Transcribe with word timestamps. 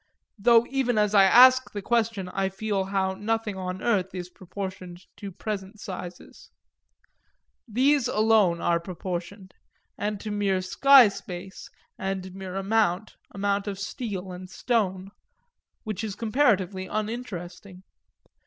though 0.39 0.65
even 0.67 0.97
as 0.97 1.13
I 1.13 1.25
ask 1.25 1.69
the 1.73 1.81
question 1.83 2.27
I 2.29 2.49
feel 2.49 2.85
how 2.85 3.13
nothing 3.13 3.55
on 3.55 3.83
earth 3.83 4.15
is 4.15 4.31
proportioned 4.31 5.05
to 5.17 5.31
present 5.31 5.79
sizes. 5.79 6.49
These 7.67 8.07
alone 8.07 8.59
are 8.61 8.79
proportioned 8.79 9.53
and 9.99 10.19
to 10.19 10.31
mere 10.31 10.63
sky 10.63 11.07
space 11.09 11.69
and 11.99 12.33
mere 12.33 12.55
amount, 12.55 13.15
amount 13.29 13.67
of 13.67 13.77
steel 13.77 14.31
and 14.31 14.49
stone; 14.49 15.11
which 15.83 16.03
is 16.03 16.15
comparatively 16.15 16.87
uninteresting. 16.87 17.83